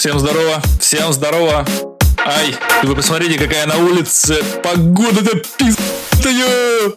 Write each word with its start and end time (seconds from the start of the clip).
Всем 0.00 0.18
здорово, 0.18 0.62
всем 0.80 1.12
здорово. 1.12 1.66
Ай, 2.24 2.56
вы 2.84 2.96
посмотрите, 2.96 3.38
какая 3.38 3.66
на 3.66 3.76
улице 3.76 4.42
погода-то 4.62 5.36
пиздая. 5.58 6.94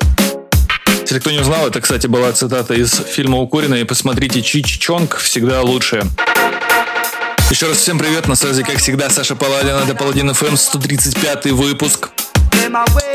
Если 1.02 1.20
кто 1.20 1.32
не 1.32 1.39
узнал, 1.39 1.68
это, 1.68 1.82
кстати, 1.82 2.08
была 2.08 2.32
цитата 2.32 2.74
из 2.74 2.94
фильма 2.94 3.39
«Укуренные». 3.39 3.84
Посмотрите 3.84 4.42
«Чич 4.42 4.80
Чонг» 4.80 5.18
всегда 5.18 5.64
лучшее. 5.64 6.04
Еще 7.50 7.68
раз 7.68 7.80
всем 7.80 8.00
привет, 8.00 8.30
на 8.30 8.38
связи, 8.38 8.64
как 8.64 8.78
всегда, 8.78 9.10
Саша 9.10 9.36
Паладин, 9.36 9.75
это 9.75 9.96
Паладин 9.96 10.33
ФМ, 10.33 10.56
135 10.56 11.47
выпуск. 11.47 12.08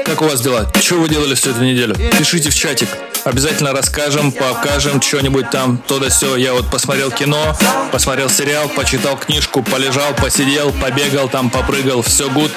Как 0.04 0.22
у 0.22 0.24
вас 0.24 0.40
дела? 0.40 0.66
Что 0.80 0.96
вы 0.96 1.08
делали 1.08 1.34
всю 1.34 1.50
эту 1.50 1.62
неделю? 1.62 1.94
Пишите 2.18 2.50
в 2.50 2.54
чатик. 2.54 2.88
Обязательно 3.24 3.72
расскажем, 3.72 4.32
покажем 4.32 5.02
что-нибудь 5.02 5.50
там, 5.50 5.78
то 5.86 5.98
да 5.98 6.08
все. 6.08 6.36
Я 6.36 6.54
вот 6.54 6.70
посмотрел 6.70 7.10
кино, 7.10 7.56
посмотрел 7.92 8.30
сериал, 8.30 8.68
почитал 8.68 9.16
книжку, 9.16 9.62
полежал, 9.62 10.14
посидел, 10.14 10.72
побегал 10.72 11.28
там, 11.28 11.50
попрыгал. 11.50 12.02
Все 12.02 12.30
гуд. 12.30 12.50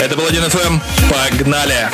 Это 0.00 0.16
был 0.16 0.26
1 0.26 0.42
FM. 0.44 0.80
Погнали! 1.10 1.90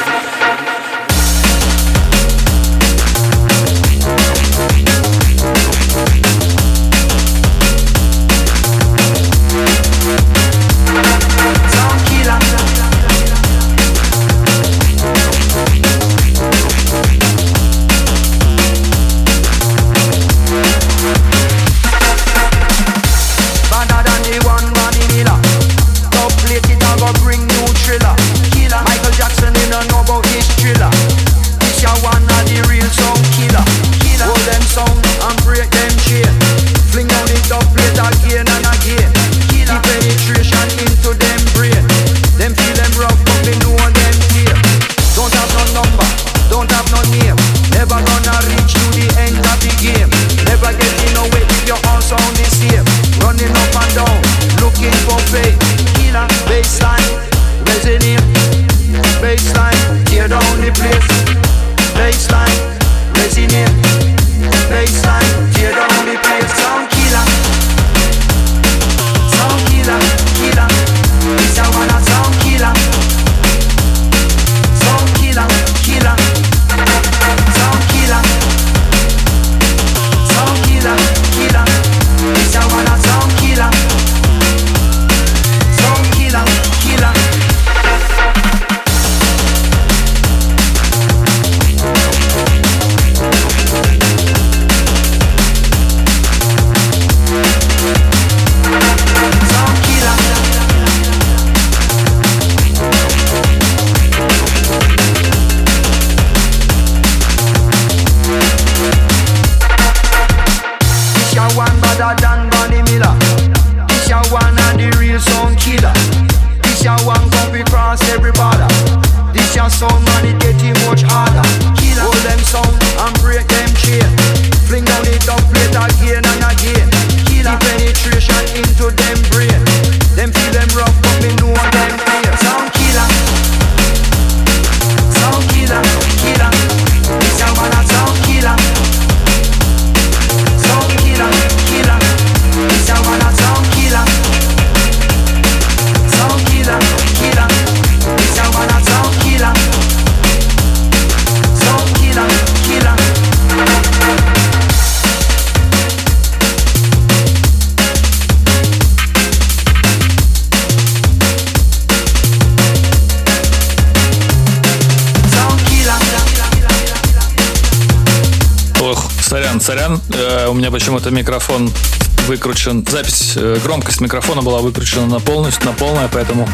Запись, 173.30 173.36
э, 173.36 173.58
громкость 173.62 174.00
микрофона 174.00 174.42
была 174.42 174.60
выкручена 174.60 175.06
на 175.06 175.20
полностью, 175.20 175.66
на 175.66 175.72
полное, 175.72 176.08
поэтому 176.08 176.48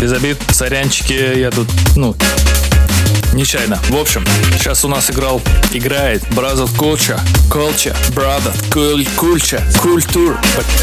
без 0.00 0.12
обид, 0.12 0.36
сорянчики, 0.50 1.38
я 1.38 1.50
тут, 1.50 1.68
ну, 1.94 2.16
нечаянно. 3.32 3.78
В 3.88 3.96
общем, 3.96 4.24
сейчас 4.58 4.84
у 4.84 4.88
нас 4.88 5.10
играл, 5.10 5.40
играет 5.72 6.22
Culture, 6.30 7.20
Culture, 7.50 7.96
Brother, 8.10 8.54
Cool- 8.70 9.06
Culture, 9.16 9.62
Culture. 9.82 10.36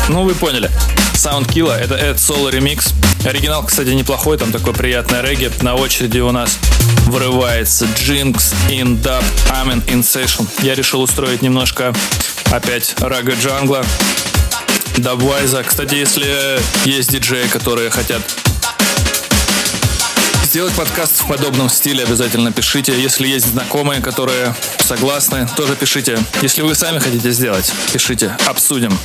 Ну, 0.10 0.24
вы 0.24 0.34
поняли. 0.34 0.70
Sound 1.14 1.48
Killa, 1.48 1.76
это 1.76 1.96
Эд 1.96 2.20
Соло 2.20 2.50
ремикс. 2.50 2.94
Оригинал, 3.26 3.64
кстати, 3.66 3.90
неплохой, 3.90 4.38
там 4.38 4.52
такой 4.52 4.74
приятный 4.74 5.22
регги. 5.22 5.52
На 5.62 5.76
очереди 5.76 6.20
у 6.20 6.32
нас 6.32 6.58
врывается 7.08 7.86
Jinx, 7.86 8.54
In 8.70 9.02
Dub, 9.02 9.24
Amen, 9.50 9.84
In 9.88 10.02
Session. 10.02 10.48
Я 10.62 10.76
решил 10.76 11.02
устроить 11.02 11.42
немножко 11.42 11.94
опять 12.52 12.96
рага 13.00 13.34
джангла, 13.34 13.84
дабвайза. 14.98 15.64
Кстати, 15.64 15.96
если 15.96 16.60
есть 16.86 17.12
диджеи, 17.12 17.48
которые 17.48 17.90
хотят 17.90 18.22
сделать 20.44 20.74
подкаст 20.74 21.22
в 21.22 21.28
подобном 21.28 21.68
стиле, 21.68 22.04
обязательно 22.04 22.52
пишите. 22.52 22.94
Если 22.98 23.28
есть 23.28 23.48
знакомые, 23.48 24.02
которые 24.02 24.56
согласны, 24.80 25.48
тоже 25.58 25.76
пишите. 25.76 26.18
Если 26.42 26.62
вы 26.62 26.76
сами 26.76 27.00
хотите 27.00 27.32
сделать, 27.32 27.74
пишите, 27.92 28.38
обсудим. 28.46 28.98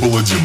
Паладин 0.00 0.38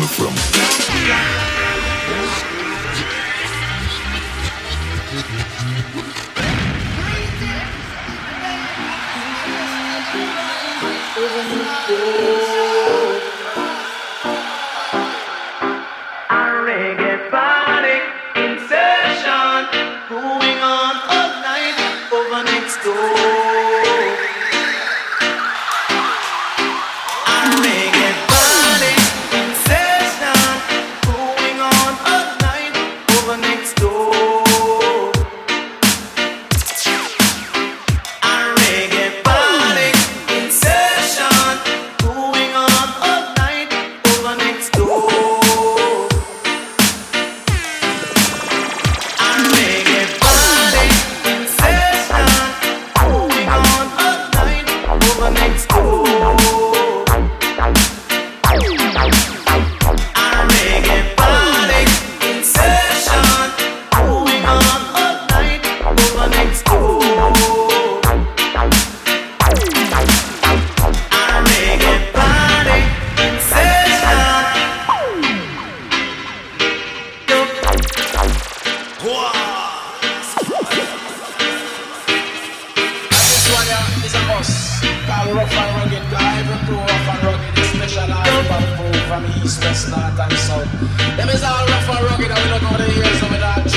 rough 85.34 85.52
and 85.52 85.72
rugged 85.78 86.06
life, 86.12 86.48
and 86.48 86.64
too 86.68 86.76
rough 86.76 87.10
and 87.12 87.24
rugged, 87.24 87.52
they 87.56 87.68
specialize 87.76 88.48
but 88.48 88.64
move 88.80 89.02
from 89.08 89.24
east, 89.44 89.64
west, 89.64 89.90
north 89.90 90.20
and 90.20 90.38
south. 90.38 90.72
Them 91.18 91.30
is 91.30 91.44
all 91.44 91.66
rough 91.68 91.90
and 91.90 92.04
rugged, 92.06 92.32
and 92.32 92.42
we 92.44 92.50
don't 92.50 92.64
know 92.64 92.78
the 92.78 92.88
years, 92.94 93.22
and 93.22 93.32
we 93.32 93.38
don't 93.38 93.68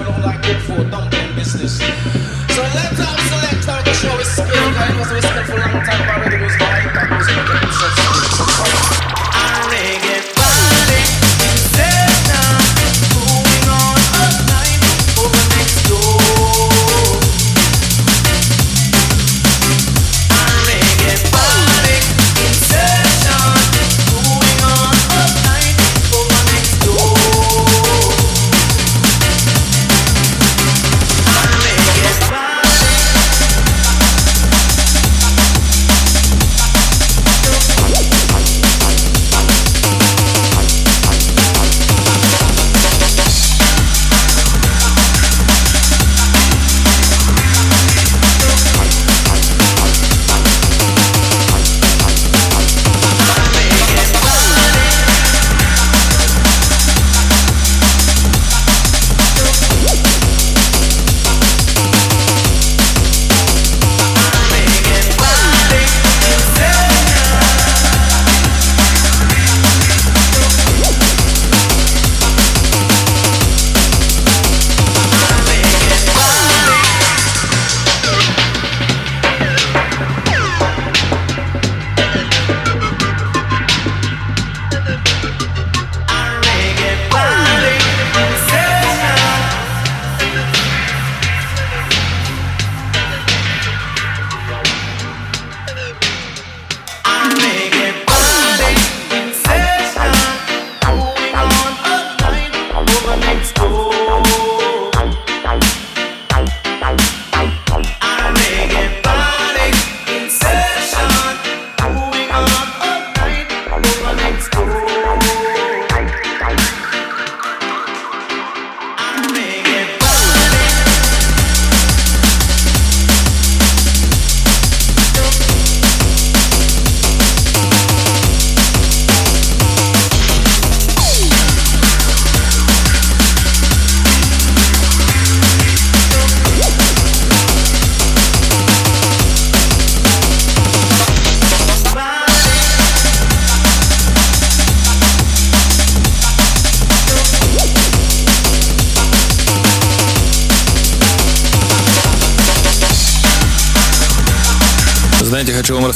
we 0.00 0.04
don't 0.04 0.22
like 0.22 0.42
good 0.42 0.60
food, 0.66 0.90
dumpling 0.90 1.34
business. 1.34 1.78
So 2.54 2.62
let 2.62 2.90
them 2.96 3.16
select, 3.30 3.68
and 3.68 3.86
we 3.86 3.92
show 3.94 4.16
respect, 4.16 4.56
and 4.56 4.96
it 5.38 5.46
for 5.46 5.56
a 5.56 5.60
long 5.60 5.84
time 5.84 6.08
already. 6.08 6.39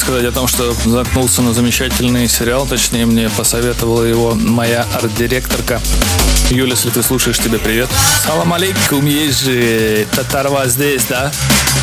Рассказать 0.04 0.26
о 0.26 0.32
том, 0.32 0.46
что 0.46 0.74
заткнулся 0.84 1.40
на 1.40 1.54
замечательный 1.54 2.28
сериал, 2.28 2.66
точнее 2.66 3.06
мне 3.06 3.30
посоветовала 3.30 4.02
его 4.02 4.34
моя 4.34 4.86
арт-директорка. 4.92 5.80
Юля, 6.50 6.72
если 6.72 6.90
ты 6.90 7.02
слушаешь, 7.02 7.38
тебе 7.38 7.58
привет. 7.58 7.88
Салам 8.22 8.52
алейкум, 8.52 9.08
же 9.08 10.06
татарва 10.14 10.68
здесь, 10.68 11.04
да? 11.04 11.32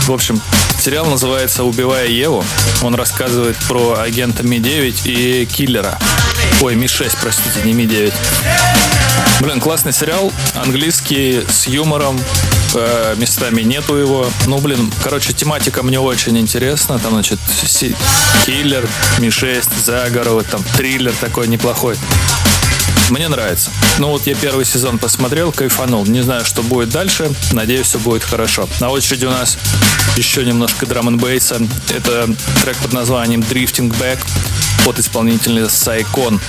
В 0.05 0.11
общем, 0.11 0.39
сериал 0.79 1.07
называется 1.07 1.63
«Убивая 1.63 2.05
Еву». 2.05 2.43
Он 2.83 2.93
рассказывает 2.93 3.57
про 3.67 4.01
агента 4.01 4.43
Ми-9 4.43 5.01
и 5.05 5.45
киллера. 5.47 5.97
Ой, 6.61 6.75
Ми-6, 6.75 7.17
простите, 7.19 7.63
не 7.63 7.73
Ми-9. 7.73 8.13
Блин, 9.39 9.59
классный 9.59 9.93
сериал, 9.93 10.31
английский, 10.53 11.43
с 11.49 11.65
юмором, 11.65 12.19
э, 12.75 13.15
местами 13.17 13.61
нету 13.61 13.95
его. 13.95 14.27
Ну, 14.47 14.59
блин, 14.59 14.91
короче, 15.03 15.33
тематика 15.33 15.83
мне 15.83 15.99
очень 15.99 16.37
интересна. 16.37 16.99
Там, 16.99 17.13
значит, 17.13 17.39
киллер, 18.45 18.87
Ми-6, 19.19 19.69
заговор, 19.83 20.43
там, 20.43 20.63
триллер 20.77 21.13
такой 21.19 21.47
неплохой. 21.47 21.95
Мне 23.09 23.27
нравится. 23.27 23.71
Ну 23.99 24.07
вот 24.07 24.25
я 24.25 24.35
первый 24.35 24.63
сезон 24.63 24.97
посмотрел, 24.97 25.51
кайфанул. 25.51 26.05
Не 26.05 26.21
знаю, 26.21 26.45
что 26.45 26.63
будет 26.63 26.89
дальше. 26.89 27.29
Надеюсь, 27.51 27.87
все 27.87 27.99
будет 27.99 28.23
хорошо. 28.23 28.69
На 28.79 28.89
очереди 28.89 29.25
у 29.25 29.31
нас 29.31 29.57
еще 30.15 30.45
немножко 30.45 30.85
драм 30.85 31.09
н 31.09 31.17
бейса. 31.17 31.59
Это 31.89 32.33
трек 32.63 32.77
под 32.77 32.93
названием 32.93 33.41
Drifting 33.41 33.93
Back 33.99 34.19
от 34.87 34.97
исполнителя 34.97 35.67
Сайкон. 35.67 36.39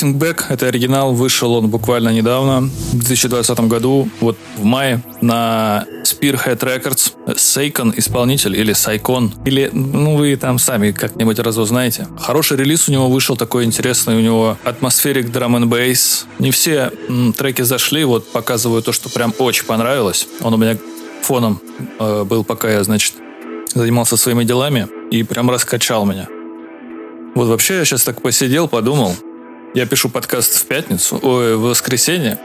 Drifting 0.00 0.14
Back— 0.14 0.44
это 0.48 0.66
оригинал, 0.66 1.12
вышел 1.12 1.52
он 1.54 1.68
буквально 1.68 2.10
недавно, 2.10 2.62
в 2.92 2.98
2020 2.98 3.60
году, 3.60 4.08
вот 4.20 4.36
в 4.56 4.64
мае, 4.64 5.02
на 5.20 5.84
Spearhead 6.04 6.58
Records. 6.58 7.12
Сейкон 7.36 7.92
исполнитель 7.96 8.56
или 8.56 8.72
Сайкон, 8.72 9.32
или, 9.44 9.70
ну, 9.72 10.16
вы 10.16 10.36
там 10.36 10.58
сами 10.58 10.92
как-нибудь 10.92 11.38
разузнаете. 11.38 12.06
Хороший 12.18 12.56
релиз 12.56 12.88
у 12.88 12.92
него 12.92 13.08
вышел, 13.08 13.36
такой 13.36 13.64
интересный, 13.64 14.16
у 14.16 14.20
него 14.20 14.56
атмосферик 14.64 15.30
драм 15.30 15.54
н 15.56 15.68
бейс. 15.68 16.26
Не 16.38 16.50
все 16.50 16.92
м, 17.08 17.32
треки 17.32 17.62
зашли, 17.62 18.04
вот 18.04 18.30
показываю 18.32 18.82
то, 18.82 18.92
что 18.92 19.10
прям 19.10 19.34
очень 19.38 19.64
понравилось. 19.64 20.26
Он 20.40 20.54
у 20.54 20.56
меня 20.56 20.76
фоном 21.22 21.60
э, 21.98 22.24
был, 22.24 22.44
пока 22.44 22.70
я, 22.70 22.82
значит, 22.84 23.14
занимался 23.74 24.16
своими 24.16 24.44
делами, 24.44 24.88
и 25.10 25.22
прям 25.22 25.50
раскачал 25.50 26.06
меня. 26.06 26.26
Вот 27.34 27.48
вообще 27.48 27.76
я 27.76 27.84
сейчас 27.84 28.02
так 28.02 28.22
посидел, 28.22 28.66
подумал, 28.66 29.14
я 29.74 29.86
пишу 29.86 30.08
подкаст 30.08 30.54
в 30.54 30.66
пятницу, 30.66 31.18
ой, 31.22 31.56
в 31.56 31.62
воскресенье. 31.62 32.38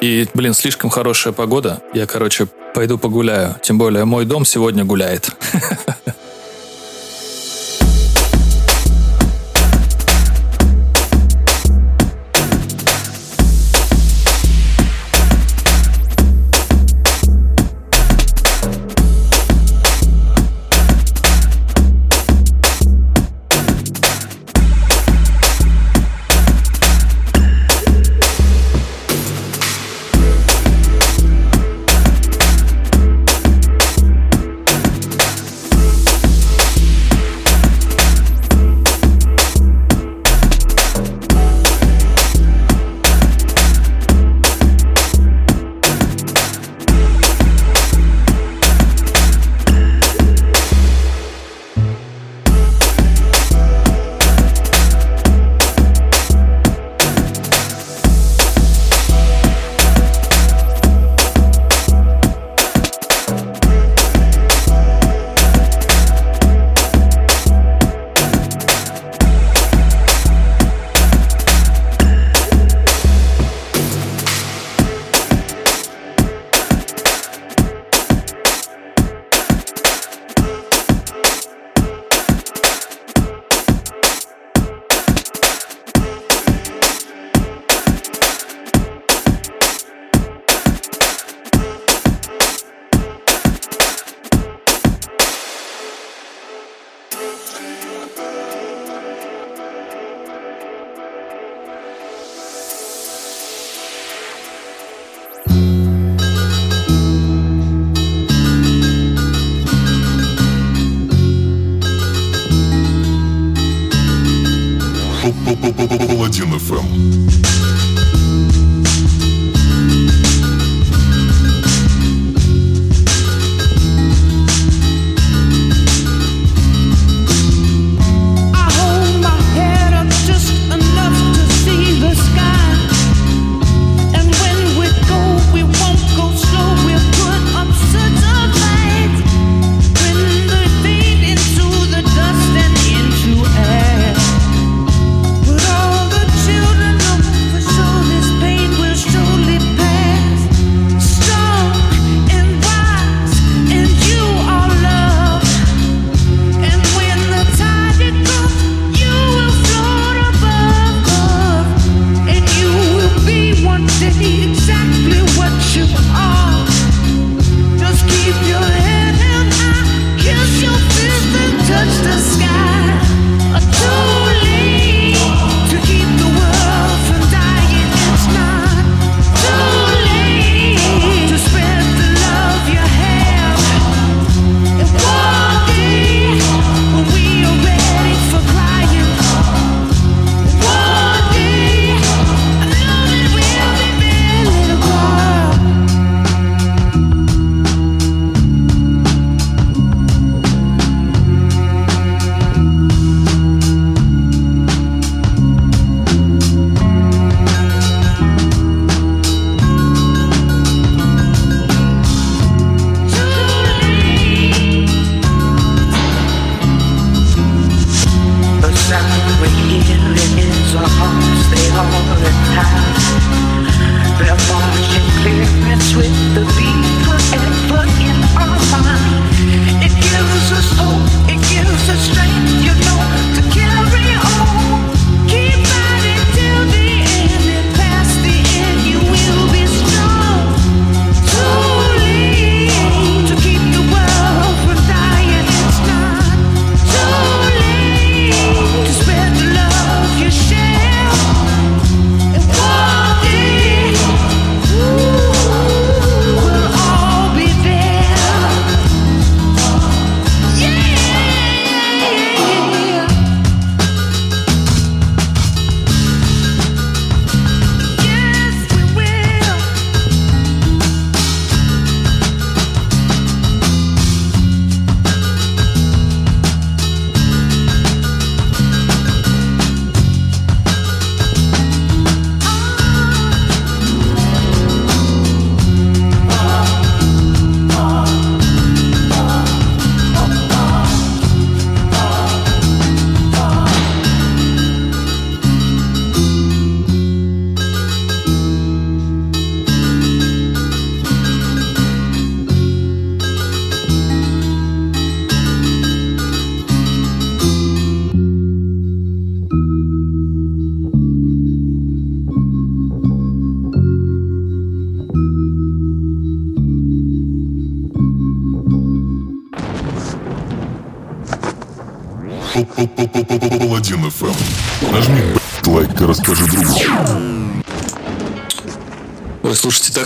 И, 0.00 0.28
блин, 0.34 0.52
слишком 0.52 0.90
хорошая 0.90 1.32
погода. 1.32 1.80
Я, 1.94 2.06
короче, 2.06 2.46
пойду 2.74 2.98
погуляю. 2.98 3.56
Тем 3.62 3.78
более, 3.78 4.04
мой 4.04 4.26
дом 4.26 4.44
сегодня 4.44 4.84
гуляет. 4.84 5.30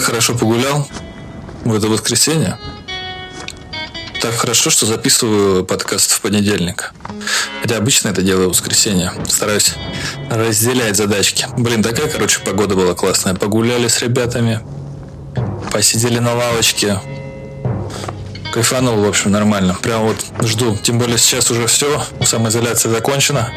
так 0.00 0.06
хорошо 0.06 0.34
погулял 0.34 0.88
в 1.62 1.74
это 1.74 1.86
воскресенье. 1.88 2.56
Так 4.22 4.32
хорошо, 4.34 4.70
что 4.70 4.86
записываю 4.86 5.62
подкаст 5.62 6.12
в 6.12 6.22
понедельник. 6.22 6.94
Хотя 7.60 7.76
обычно 7.76 8.08
это 8.08 8.22
делаю 8.22 8.48
в 8.48 8.52
воскресенье. 8.52 9.12
Стараюсь 9.28 9.74
разделять 10.30 10.96
задачки. 10.96 11.46
Блин, 11.58 11.82
такая, 11.82 12.08
короче, 12.08 12.40
погода 12.40 12.76
была 12.76 12.94
классная. 12.94 13.34
Погуляли 13.34 13.88
с 13.88 14.00
ребятами, 14.00 14.60
посидели 15.70 16.18
на 16.18 16.34
лавочке. 16.34 16.98
Кайфанул, 18.54 19.02
в 19.04 19.06
общем, 19.06 19.32
нормально. 19.32 19.76
Прям 19.82 20.04
вот 20.04 20.24
жду. 20.48 20.78
Тем 20.82 20.98
более 20.98 21.18
сейчас 21.18 21.50
уже 21.50 21.66
все. 21.66 22.02
Самоизоляция 22.24 22.90
закончена. 22.90 23.52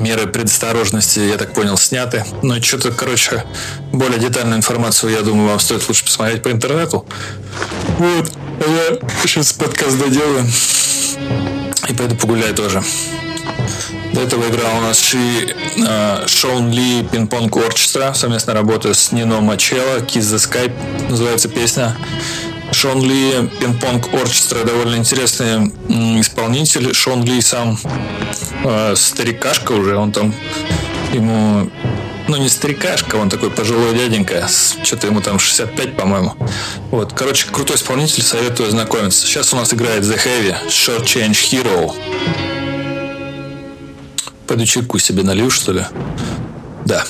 Меры 0.00 0.26
предосторожности, 0.26 1.20
я 1.20 1.36
так 1.36 1.52
понял, 1.52 1.76
сняты. 1.76 2.24
Но 2.42 2.60
что-то, 2.62 2.90
короче, 2.90 3.44
более 3.92 4.18
детальную 4.18 4.56
информацию, 4.56 5.12
я 5.12 5.20
думаю, 5.20 5.50
вам 5.50 5.60
стоит 5.60 5.86
лучше 5.86 6.04
посмотреть 6.04 6.42
по 6.42 6.50
интернету. 6.50 7.04
Вот. 7.98 8.32
А 8.60 8.70
я 8.70 8.98
сейчас 9.26 9.52
подкаст 9.52 9.98
доделаю. 9.98 10.46
И 11.88 11.92
пойду 11.92 12.14
погуляю 12.14 12.54
тоже. 12.54 12.82
До 14.14 14.22
этого 14.22 14.48
играл 14.48 14.78
у 14.78 14.80
нас 14.80 14.98
Ши, 14.98 15.54
э, 15.86 16.26
Шон 16.26 16.70
Ли 16.70 17.02
Пинг-понг 17.02 17.56
Орчестра, 17.58 18.12
совместно 18.14 18.54
работая 18.54 18.94
с 18.94 19.12
Нино 19.12 19.40
Мачелло, 19.40 19.98
Kiss 19.98 20.34
the 20.34 20.36
Sky 20.36 20.72
называется 21.10 21.48
песня. 21.48 21.96
Шон 22.72 23.02
Ли 23.02 23.48
Пинг-понг 23.60 24.14
Орчестра 24.14 24.64
довольно 24.64 24.96
интересный 24.96 25.68
исполнитель. 26.20 26.94
Шон 26.94 27.24
Ли 27.24 27.40
сам 27.40 27.78
э, 28.64 28.94
старикашка 28.96 29.72
уже, 29.72 29.96
он 29.96 30.12
там 30.12 30.34
ему 31.12 31.70
ну 32.28 32.36
не 32.36 32.48
старикашка, 32.48 33.16
он 33.16 33.28
такой 33.28 33.50
пожилой 33.50 33.92
дяденька, 33.92 34.46
что-то 34.84 35.08
ему 35.08 35.20
там 35.20 35.40
65, 35.40 35.96
по-моему. 35.96 36.34
Вот, 36.92 37.12
короче, 37.12 37.48
крутой 37.50 37.74
исполнитель, 37.76 38.22
советую 38.22 38.68
ознакомиться. 38.68 39.26
Сейчас 39.26 39.52
у 39.52 39.56
нас 39.56 39.74
играет 39.74 40.04
The 40.04 40.16
Heavy, 40.16 40.54
Short 40.68 41.04
Change 41.04 41.32
Hero. 41.32 41.92
Пойду 44.46 44.64
чайку 44.64 44.98
себе 44.98 45.24
налью, 45.24 45.50
что 45.50 45.72
ли? 45.72 45.84
Да. 46.84 47.04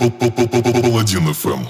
Паладин 0.00 1.28
FM. 1.28 1.66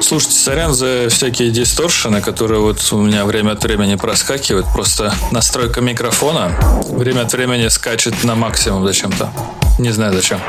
Слушайте, 0.00 0.36
сорян 0.36 0.72
за 0.72 1.08
всякие 1.10 1.50
дисторшены, 1.50 2.22
которые 2.22 2.62
вот 2.62 2.78
у 2.92 3.02
меня 3.02 3.26
время 3.26 3.50
от 3.52 3.62
времени 3.62 3.96
проскакивают. 3.96 4.66
Просто 4.72 5.12
настройка 5.30 5.82
микрофона 5.82 6.52
время 6.88 7.22
от 7.22 7.32
времени 7.34 7.68
скачет 7.68 8.24
на 8.24 8.36
максимум 8.36 8.86
зачем-то. 8.86 9.30
Не 9.78 9.90
знаю 9.90 10.14
зачем. 10.14 10.40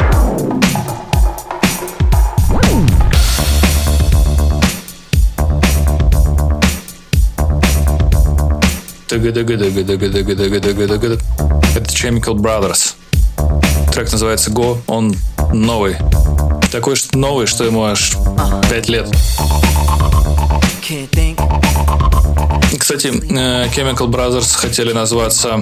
Это 11.75 11.91
Chemical 11.91 12.35
Brothers. 12.35 12.95
Трек 13.91 14.12
называется 14.12 14.52
Go, 14.52 14.80
он 14.88 15.15
новый. 15.54 15.97
Такой 16.71 16.95
новый, 17.13 17.47
что 17.47 17.63
ему 17.63 17.84
аж 17.84 18.15
5 18.69 18.89
лет. 18.89 19.08
Кстати, 22.78 23.08
э, 23.08 23.67
Chemical 23.75 24.08
Brothers 24.08 24.56
хотели 24.56 24.93
назваться 24.93 25.62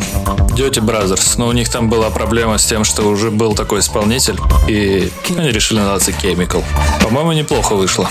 Dirty 0.55 0.81
Brothers, 0.81 1.35
но 1.37 1.47
у 1.47 1.51
них 1.51 1.69
там 1.69 1.89
была 1.89 2.09
проблема 2.09 2.57
с 2.57 2.65
тем, 2.65 2.83
что 2.83 3.03
уже 3.03 3.31
был 3.31 3.55
такой 3.55 3.79
исполнитель, 3.79 4.39
и 4.67 5.11
они 5.29 5.51
решили 5.51 5.79
называться 5.79 6.11
Chemical. 6.11 6.63
По-моему, 7.01 7.31
неплохо 7.33 7.75
вышло. 7.75 8.09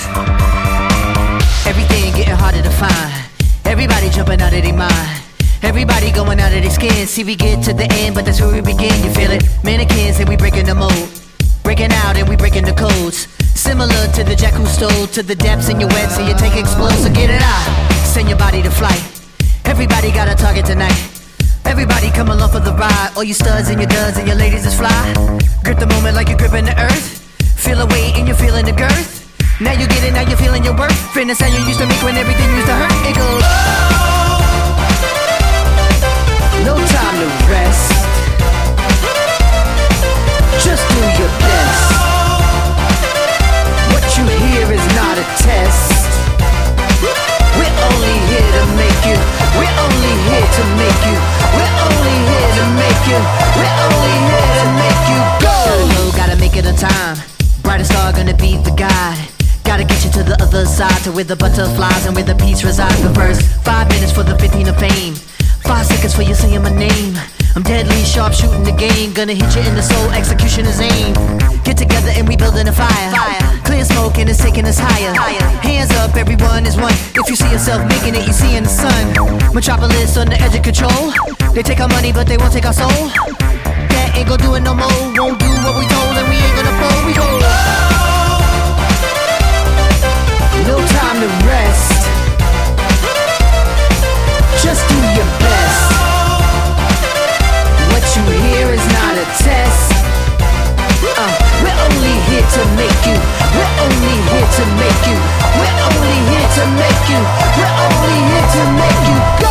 Everything 1.66 2.14
getting 2.14 2.36
harder 2.36 2.62
to 2.62 2.70
find. 2.78 3.12
Everybody 3.64 4.08
jumping 4.10 4.40
out 4.40 4.52
of 4.52 4.62
their 4.62 4.72
mind. 4.72 5.25
Everybody 5.66 6.12
going 6.12 6.38
out 6.38 6.54
of 6.54 6.62
their 6.62 6.70
skin. 6.70 7.06
See, 7.08 7.24
we 7.24 7.34
get 7.34 7.64
to 7.64 7.74
the 7.74 7.90
end, 7.98 8.14
but 8.14 8.24
that's 8.24 8.40
where 8.40 8.54
we 8.54 8.60
begin. 8.60 8.94
You 9.02 9.10
feel 9.10 9.32
it? 9.32 9.42
Mannequins 9.64 10.20
and 10.20 10.28
we 10.28 10.36
breaking 10.36 10.66
the 10.66 10.76
mold. 10.76 11.10
Breaking 11.64 11.90
out 12.06 12.16
and 12.16 12.28
we 12.28 12.36
breaking 12.36 12.64
the 12.64 12.72
codes. 12.72 13.26
Similar 13.58 14.06
to 14.14 14.22
the 14.22 14.36
jack 14.36 14.54
who 14.54 14.64
stole 14.66 15.08
to 15.08 15.22
the 15.24 15.34
depths 15.34 15.68
in 15.68 15.80
your 15.80 15.90
web, 15.90 16.08
so 16.10 16.22
you 16.22 16.34
take 16.38 16.54
explode, 16.54 16.94
so 17.02 17.10
get 17.10 17.30
it 17.30 17.42
out. 17.42 17.66
Send 18.06 18.28
your 18.28 18.38
body 18.38 18.62
to 18.62 18.70
flight. 18.70 19.02
Everybody 19.64 20.12
got 20.12 20.28
a 20.30 20.36
target 20.36 20.66
tonight. 20.66 20.96
Everybody 21.64 22.10
come 22.10 22.30
along 22.30 22.52
for 22.52 22.60
the 22.60 22.72
ride. 22.72 23.10
All 23.16 23.24
you 23.24 23.34
studs 23.34 23.68
and 23.68 23.80
your 23.80 23.90
duds 23.90 24.18
and 24.18 24.28
your 24.28 24.36
ladies 24.36 24.64
is 24.64 24.74
fly. 24.78 24.94
Grip 25.64 25.80
the 25.80 25.86
moment 25.86 26.14
like 26.14 26.28
you're 26.28 26.38
gripping 26.38 26.64
the 26.64 26.78
earth. 26.80 27.26
Feel 27.58 27.78
the 27.78 27.86
weight 27.86 28.14
and 28.14 28.28
you're 28.28 28.38
feeling 28.38 28.66
the 28.66 28.72
girth. 28.72 29.26
Now 29.60 29.72
you 29.72 29.88
get 29.88 30.04
it, 30.04 30.12
now 30.12 30.22
you're 30.22 30.38
feeling 30.38 30.62
your 30.62 30.76
worth. 30.78 30.94
Fitness 31.10 31.40
how 31.40 31.48
you 31.48 31.58
used 31.66 31.80
to 31.80 31.86
make 31.86 32.00
when 32.06 32.14
everything 32.14 32.48
used 32.54 32.70
to 32.70 32.76
hurt. 32.78 32.94
It 33.10 33.16
goes. 33.18 33.42
No 33.42 34.05
time 37.16 37.28
to 37.28 37.50
rest. 37.50 37.92
Just 40.60 40.84
do 40.92 41.00
your 41.16 41.32
best. 41.40 41.84
What 43.92 44.04
you 44.16 44.24
hear 44.26 44.72
is 44.72 44.84
not 44.94 45.16
a 45.16 45.26
test. 45.40 46.08
We're 47.56 47.76
only 47.88 48.16
here 48.28 48.52
to 48.58 48.64
make 48.76 49.00
you. 49.08 49.18
We're 49.56 49.76
only 49.84 50.14
here 50.28 50.48
to 50.56 50.64
make 50.76 51.00
you. 51.08 51.16
We're 51.56 51.74
only 51.88 52.16
here 52.32 52.52
to 52.60 52.64
make 52.76 53.02
you. 53.08 53.20
We're 53.56 53.76
only 53.86 54.16
here 54.28 54.52
to 54.60 54.66
make 54.76 55.02
you 55.08 55.20
go. 55.40 55.58
Gotta 56.16 56.36
gotta 56.36 56.36
make 56.36 56.56
it 56.56 56.66
on 56.66 56.76
time. 56.76 57.16
Brightest 57.62 57.92
star 57.92 58.12
gonna 58.12 58.36
be 58.36 58.56
the 58.58 58.74
guide. 58.76 59.28
Gotta 59.64 59.84
get 59.84 60.04
you 60.04 60.10
to 60.12 60.22
the 60.22 60.36
other 60.42 60.64
side, 60.66 61.02
to 61.04 61.12
where 61.12 61.24
the 61.24 61.36
butterflies 61.36 62.06
and 62.06 62.14
where 62.14 62.24
the 62.24 62.34
peace 62.34 62.62
resides. 62.62 63.00
But 63.02 63.14
first, 63.14 63.42
five 63.64 63.88
minutes 63.88 64.12
for 64.12 64.22
the 64.22 64.36
15 64.38 64.68
of 64.68 64.78
fame. 64.78 65.14
Five 65.66 65.86
seconds 65.86 66.14
for 66.14 66.22
you 66.22 66.34
saying 66.34 66.62
my 66.62 66.70
name. 66.70 67.18
I'm 67.56 67.62
deadly 67.62 68.04
sharp 68.04 68.32
shooting 68.32 68.62
the 68.62 68.72
game. 68.72 69.12
Gonna 69.12 69.34
hit 69.34 69.50
you 69.56 69.62
in 69.62 69.74
the 69.74 69.82
soul, 69.82 70.10
execution 70.10 70.64
is 70.64 70.80
aim. 70.80 71.12
Get 71.64 71.76
together 71.76 72.12
and 72.14 72.28
we 72.28 72.36
building 72.36 72.68
a 72.68 72.72
fire. 72.72 73.10
Clear 73.64 73.84
smoke 73.84 74.18
and 74.18 74.28
it's 74.30 74.38
taking 74.38 74.64
us 74.64 74.78
higher. 74.78 75.12
Hands 75.66 75.90
up, 75.96 76.14
everyone 76.14 76.66
is 76.66 76.76
one. 76.76 76.94
If 77.18 77.28
you 77.28 77.34
see 77.34 77.50
yourself 77.50 77.82
making 77.88 78.14
it, 78.14 78.26
you 78.26 78.32
see 78.32 78.56
in 78.56 78.62
the 78.62 78.68
sun. 78.68 79.12
Metropolis 79.54 80.16
on 80.16 80.28
the 80.28 80.38
edge 80.40 80.54
of 80.54 80.62
control. 80.62 81.10
They 81.52 81.62
take 81.62 81.80
our 81.80 81.88
money, 81.88 82.12
but 82.12 82.26
they 82.28 82.36
won't 82.36 82.52
take 82.52 82.66
our 82.66 82.72
soul. 82.72 83.10
That 83.90 84.12
ain't 84.14 84.28
gonna 84.28 84.42
do 84.42 84.54
it 84.54 84.60
no 84.60 84.74
more. 84.74 84.86
Won't 85.18 85.40
do 85.40 85.50
what 85.64 85.74
we 85.80 85.84
told, 85.88 86.14
and 86.14 86.28
we 86.28 86.36
ain't 86.36 86.54
gonna 86.54 86.76
fold. 86.78 87.02
We 87.08 87.12
go. 87.16 87.26
No 90.68 90.76
time 90.94 91.18
to 91.24 91.28
rest. 91.48 92.06
Just 94.62 94.88
do 94.88 94.96
your 95.16 95.26
best. 95.40 95.55
Test. 99.42 99.92
Uh, 101.16 101.32
we're 101.62 101.78
only 101.88 102.14
here 102.28 102.46
to 102.46 102.62
make 102.76 103.00
you. 103.06 103.16
We're 103.56 103.74
only 103.82 104.16
here 104.30 104.48
to 104.58 104.64
make 104.78 105.02
you. 105.08 105.18
We're 105.58 105.78
only 105.88 106.16
here 106.30 106.48
to 106.58 106.64
make 106.76 107.02
you. 107.10 107.20
We're 107.56 107.76
only 107.86 108.16
here 108.30 108.46
to 108.56 108.62
make 108.78 109.00
you 109.08 109.45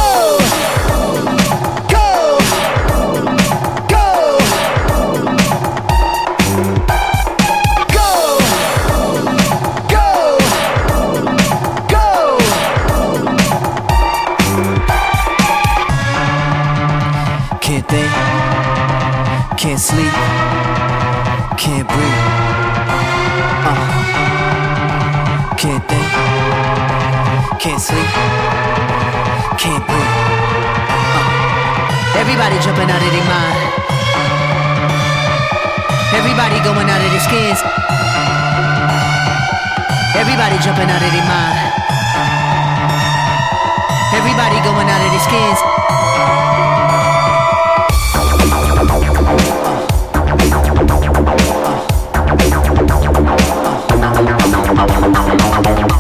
Can't. 27.85 28.01
Can't 29.61 29.85
breathe. 29.85 30.13
Everybody 32.17 32.57
jumping 32.65 32.89
out 32.89 32.97
of 32.97 33.11
their 33.13 33.27
mind. 33.29 33.61
Everybody 36.17 36.57
going 36.65 36.89
out 36.89 36.97
of 36.97 37.11
their 37.13 37.21
skins. 37.21 37.61
Everybody 40.17 40.57
jumping 40.65 40.89
out 40.89 41.03
of 41.03 41.11
their 41.13 41.27
mind. 41.29 41.61
Everybody 44.17 44.57
going 44.65 44.89
out 44.89 45.05
of 45.05 45.11
their 45.13 45.21
skins. 45.21 45.59
No 55.77 55.94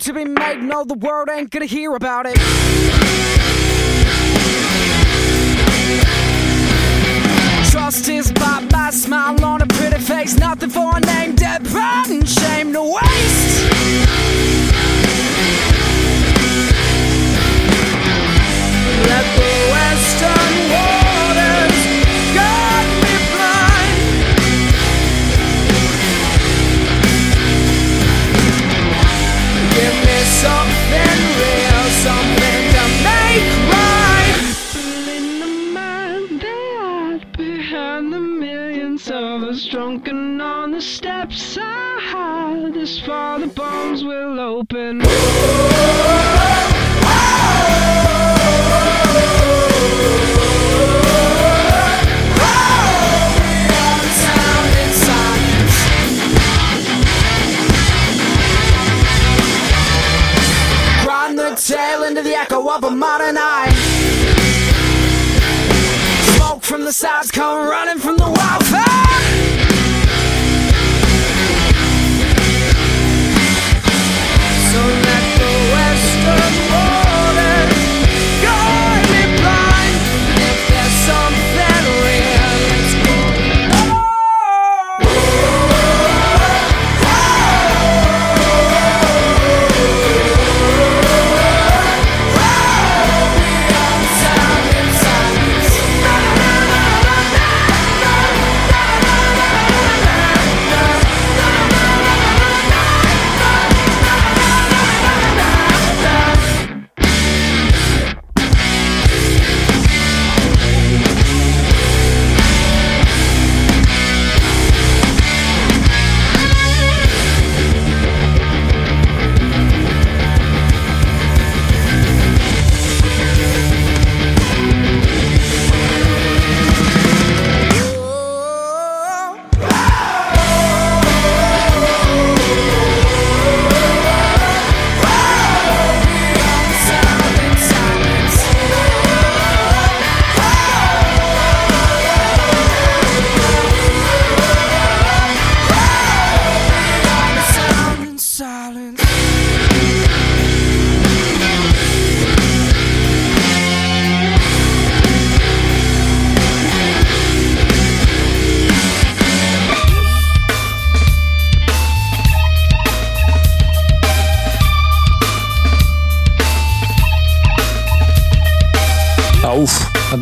to 0.00 0.14
be 0.14 0.24
made. 0.24 0.62
No, 0.62 0.84
the 0.84 0.94
world 0.94 1.28
ain't 1.30 1.50
gonna 1.50 1.66
hear 1.66 1.94
about 1.94 2.26
it. 2.26 2.39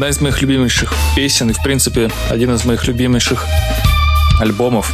Одна 0.08 0.16
из 0.16 0.22
моих 0.22 0.40
любимейших 0.40 0.94
песен 1.14 1.50
и, 1.50 1.52
в 1.52 1.62
принципе, 1.62 2.10
один 2.30 2.54
из 2.54 2.64
моих 2.64 2.86
любимейших 2.86 3.46
альбомов. 4.40 4.90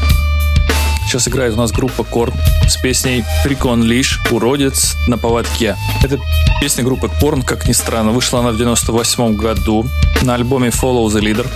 Сейчас 1.07 1.29
играет 1.29 1.55
у 1.55 1.57
нас 1.57 1.71
группа 1.71 2.03
Корн 2.03 2.35
с 2.67 2.77
песней 2.79 3.23
Прикон 3.45 3.85
Лиш 3.85 4.19
«Уродец 4.33 4.97
на 5.07 5.17
поводке». 5.17 5.77
Это 6.03 6.19
песня 6.61 6.83
группы 6.83 7.09
Корн, 7.21 7.43
как 7.43 7.69
ни 7.69 7.73
странно. 7.73 8.11
Вышла 8.11 8.41
она 8.41 8.51
в 8.51 8.57
98 8.57 9.37
году 9.37 9.87
на 10.23 10.35
альбоме 10.35 10.71
Follow 10.71 11.07
the 11.07 11.21
Leader 11.21 11.47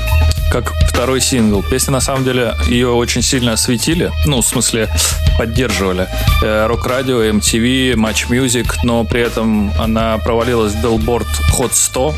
как 0.53 0.73
второй 0.87 1.21
сингл. 1.21 1.63
Песня, 1.63 1.93
на 1.93 2.01
самом 2.01 2.25
деле, 2.25 2.55
ее 2.69 2.91
очень 2.91 3.23
сильно 3.23 3.53
осветили. 3.53 4.13
Ну, 4.25 4.41
в 4.41 4.47
смысле, 4.47 4.89
поддерживали. 5.37 6.07
Э, 6.43 6.67
Рок-радио, 6.67 7.25
MTV, 7.25 7.95
Match 7.95 8.29
Music, 8.31 8.67
но 8.85 9.05
при 9.05 9.21
этом 9.21 9.73
она 9.79 10.17
провалилась 10.19 10.75
в 10.75 10.85
Billboard 10.85 11.27
Hot 11.59 11.71
100 11.73 12.15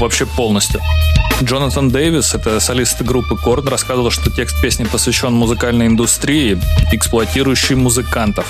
вообще 0.00 0.26
полностью. 0.26 0.80
Джонатан 1.42 1.90
Дэвис, 1.90 2.34
это 2.34 2.60
солист 2.60 3.00
группы 3.02 3.36
Корн, 3.36 3.68
рассказывал, 3.68 4.10
что 4.10 4.30
текст 4.30 4.60
песни 4.60 4.84
посвящен 4.84 5.32
музыкальной 5.32 5.86
индустрии, 5.86 6.58
эксплуатирующей 6.92 7.76
музыкантов. 7.76 8.46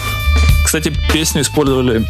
Кстати, 0.70 0.92
песню 1.12 1.42
использовали 1.42 2.06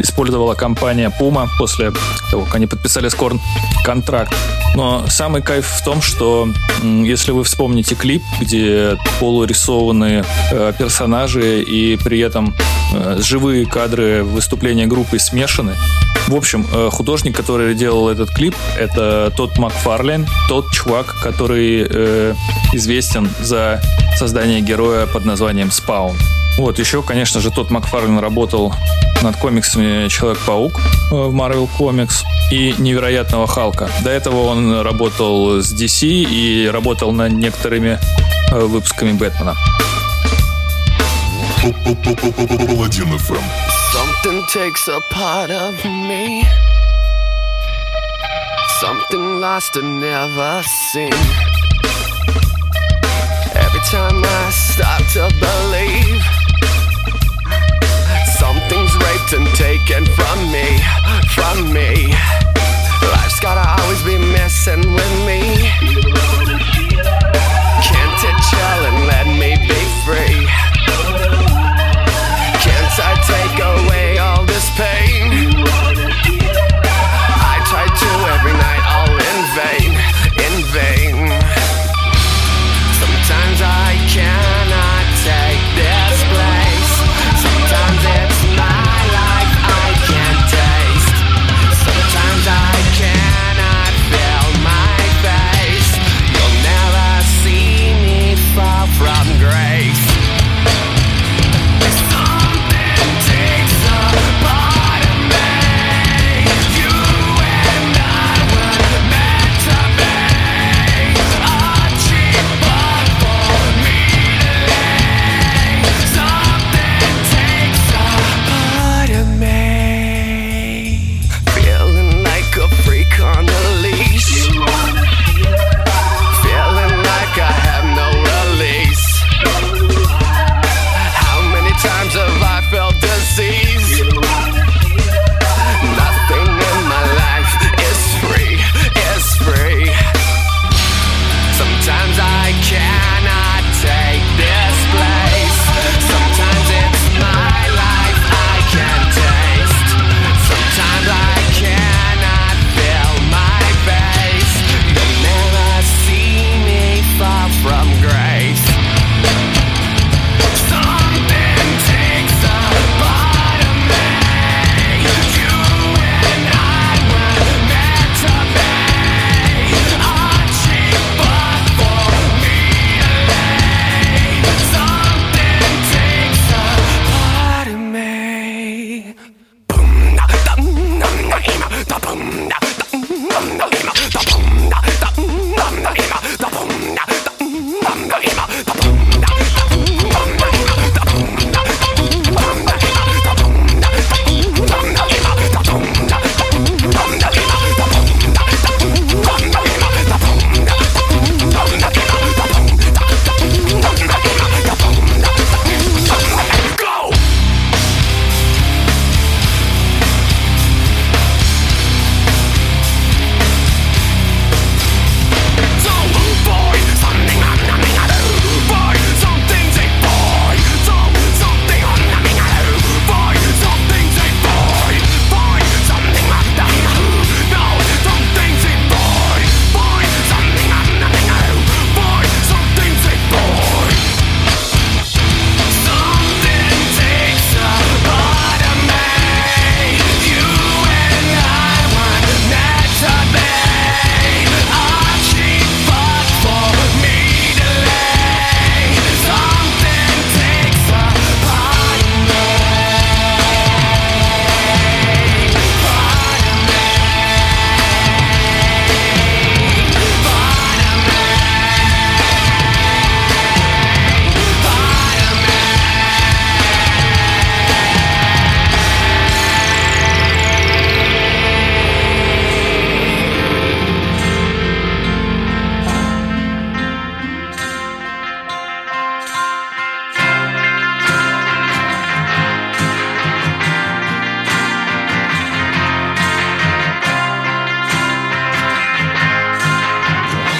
использовала 0.00 0.54
компания 0.54 1.08
Puma 1.20 1.46
после 1.56 1.92
того, 2.32 2.46
как 2.46 2.56
они 2.56 2.66
подписали 2.66 3.06
с 3.08 3.14
Корн 3.14 3.40
контракт. 3.84 4.34
Но 4.74 5.06
самый 5.06 5.40
кайф 5.40 5.64
в 5.64 5.84
том, 5.84 6.02
что 6.02 6.48
если 6.82 7.30
вы 7.30 7.44
вспомните 7.44 7.94
клип, 7.94 8.20
где 8.40 8.98
полурисованные 9.20 10.24
э, 10.50 10.72
персонажи 10.76 11.62
и 11.62 11.96
при 11.96 12.18
этом 12.18 12.56
э, 12.92 13.18
живые 13.22 13.66
кадры 13.66 14.24
выступления 14.24 14.88
группы 14.88 15.20
смешаны, 15.20 15.76
в 16.26 16.34
общем, 16.34 16.66
э, 16.72 16.88
художник, 16.90 17.36
который 17.36 17.72
делал 17.76 18.08
этот 18.08 18.30
клип, 18.30 18.56
это 18.76 19.32
тот 19.36 19.58
Макфарлейн, 19.58 20.26
тот 20.48 20.72
чувак, 20.72 21.14
который 21.22 21.86
э, 21.88 22.34
известен 22.72 23.30
за 23.40 23.80
создание 24.18 24.60
героя 24.60 25.06
под 25.06 25.24
названием 25.24 25.70
Спаун. 25.70 26.16
Вот, 26.58 26.78
еще, 26.78 27.02
конечно 27.02 27.40
же, 27.40 27.50
тот 27.50 27.70
Макфарлейн 27.70 28.18
работал 28.18 28.74
над 29.22 29.36
комиксами 29.36 30.08
Человек-паук 30.08 30.78
э, 30.78 31.14
в 31.14 31.34
Marvel 31.34 31.68
Comics 31.78 32.22
и 32.50 32.74
Невероятного 32.78 33.46
Халка. 33.46 33.88
До 34.02 34.10
этого 34.10 34.44
он 34.44 34.80
работал 34.82 35.62
с 35.62 35.72
DC 35.72 36.06
и 36.06 36.68
работал 36.70 37.12
над 37.12 37.32
некоторыми 37.32 37.98
э, 38.50 38.60
выпусками 38.60 39.12
Бэтмена. 39.12 39.56
Something 43.92 44.42
takes 44.52 44.88
a 44.88 45.00
part 45.12 45.50
of 45.50 45.84
me. 45.84 46.44
Something 48.80 49.40
lost 49.40 49.76
and 49.76 50.00
never 50.00 50.62
seen. 50.92 51.12
Every 53.54 53.80
time 53.90 54.24
I 54.24 54.50
start 54.50 55.02
to 55.12 55.28
believe 55.38 56.01
taken 59.92 60.14
from 60.14 60.52
me, 60.52 60.80
from 61.34 61.72
me. 61.72 62.14
Life's 63.12 63.40
gotta 63.40 63.82
always 63.82 64.02
be 64.02 64.18
messing 64.18 64.92
with 64.92 65.26
me. 65.26 66.11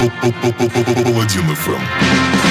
Паладин 0.02 1.54
ФМ. 1.54 2.41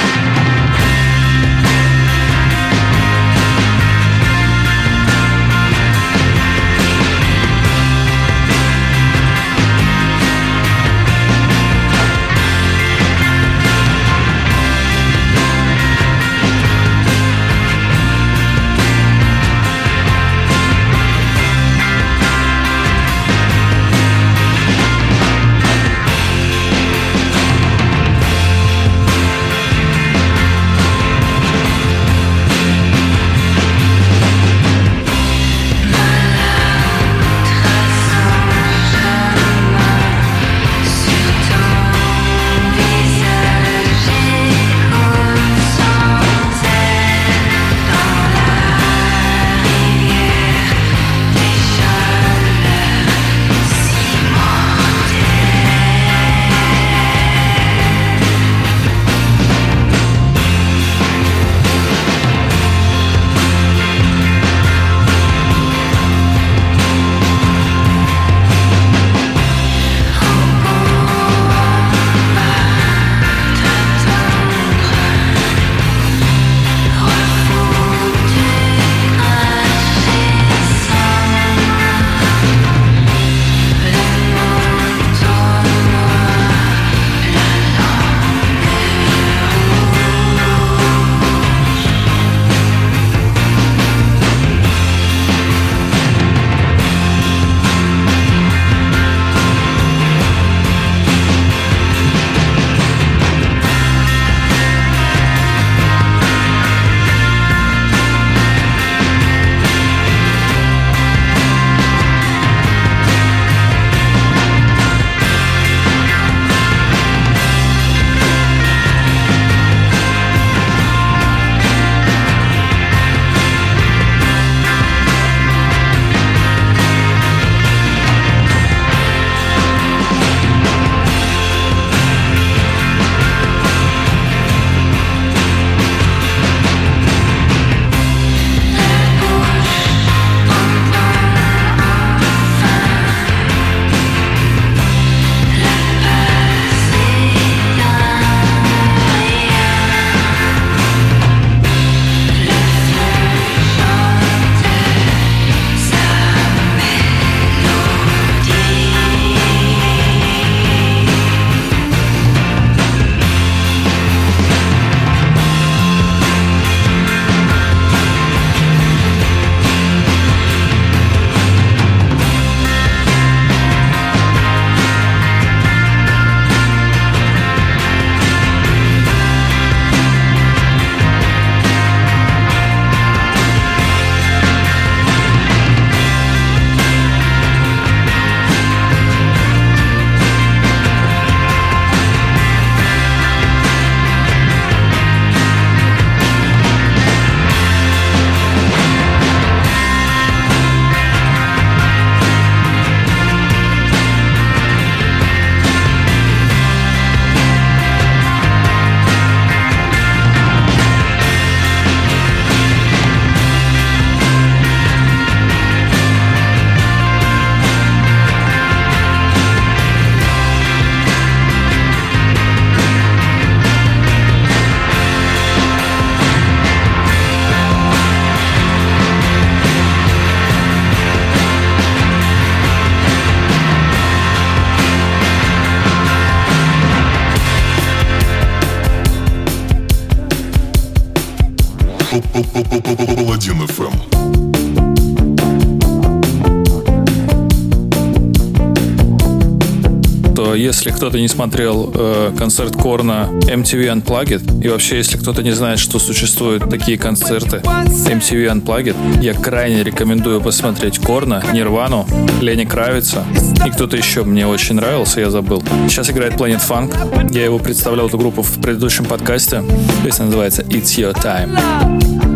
То 250.36 250.56
если 250.56 250.90
кто-то 250.90 251.20
не 251.20 251.28
смотрел 251.28 251.92
э, 251.94 252.34
концерт 252.38 252.76
Корна 252.76 253.30
MTV 253.32 254.02
Unplugged, 254.02 254.64
и 254.64 254.70
вообще, 254.70 254.98
если 254.98 255.18
кто-то 255.18 255.44
не 255.44 255.52
знает, 255.52 255.80
что 255.80 256.00
существуют 256.00 256.70
такие 256.70 256.98
концерты 256.98 257.58
MTV 257.58 258.52
Unplugged, 258.52 259.22
я 259.22 259.34
крайне 259.34 259.84
рекомендую 259.84 260.42
посмотреть 260.42 261.00
Корна, 261.00 261.44
Нирвану, 261.54 262.08
Лени 262.42 262.66
Кравица 262.66 263.24
и 263.66 263.70
кто-то 263.70 263.96
еще 263.96 264.24
мне 264.24 264.48
очень 264.48 264.76
нравился, 264.76 265.20
я 265.20 265.30
забыл. 265.30 265.62
Сейчас 265.88 266.10
играет 266.10 266.34
Planet 266.34 266.62
Funk. 266.68 267.34
Я 267.34 267.46
его 267.46 267.60
представлял, 267.60 268.08
эту 268.08 268.18
группу 268.18 268.42
в 268.42 268.62
предыдущем 268.62 269.06
подкасте. 269.06 269.64
Песня 270.04 270.26
называется 270.26 270.64
It's 270.64 270.98
Your 270.98 271.14
Time. 271.14 272.31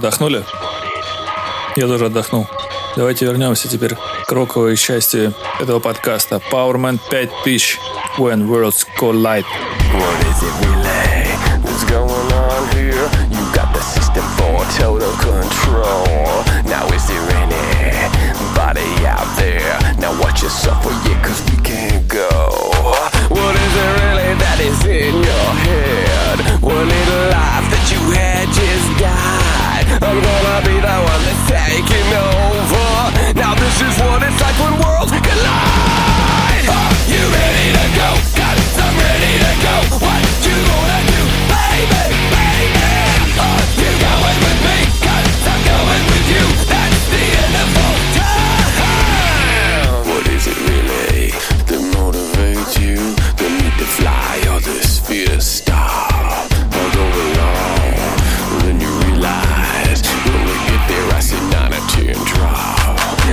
Отдохнули? 0.00 0.44
Я 1.76 1.86
тоже 1.86 2.06
отдохнул. 2.06 2.46
Давайте 2.96 3.26
вернемся 3.26 3.68
теперь 3.68 3.94
к 4.26 4.32
роковой 4.32 4.76
части 4.76 5.32
этого 5.60 5.78
подкаста. 5.78 6.40
Powerman 6.50 6.98
5000 7.10 7.78
When 8.18 8.48
Worlds 8.48 8.86
Collide. 8.98 9.44
What 9.92 10.20
is 10.30 10.42
it 10.42 10.54
really? 10.64 11.28
What's 11.62 11.84
going 11.84 12.32
on 12.32 12.62
here? 12.74 13.06
You 13.30 13.42
got 13.54 13.72
the 13.74 13.82
system 13.82 14.24
for 14.38 14.64
total 14.80 15.12
control. 15.20 16.44
Now 16.64 16.86
is 16.96 17.06
there 17.06 17.26
anybody 17.44 18.90
out 19.06 19.28
there? 19.36 19.78
Now 19.98 20.18
watch 20.18 20.42
yourself 20.42 20.82
for 20.82 20.92
yeah, 21.06 21.22
cause 21.22 21.40
we 21.50 21.56
can't 21.62 22.08
go. 22.08 22.28
What 23.28 23.54
is 23.64 23.72
it 23.84 23.92
really 24.00 24.34
that 24.42 24.58
is 24.60 24.80
in 24.86 25.14
your 25.28 25.48
head? 25.66 26.36
What 26.62 26.86
little 26.86 27.24
life 27.36 27.66
that 27.72 27.84
you 27.92 28.00
had 28.16 28.48
just 28.48 28.88
died. 28.98 29.39
I'm 30.02 30.16
gonna 30.16 30.64
be 30.64 30.76
the 30.80 30.96
one 31.10 31.22
that's 31.28 31.44
taking 31.48 32.08
over. 32.16 32.88
Now 33.36 33.54
this 33.54 33.76
is 33.80 33.94
what 34.00 34.22
it's 34.22 34.40
like 34.40 34.56
when 34.58 34.74
worlds 34.80 35.12
collide. 35.12 36.66
Are 36.68 36.94
you 37.06 37.22
ready 37.28 37.59